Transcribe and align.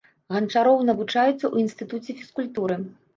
Ганчароў 0.35 0.79
навучаецца 0.87 1.33
ў 1.47 1.55
інстытуце 1.65 2.17
фізкультуры. 2.23 2.79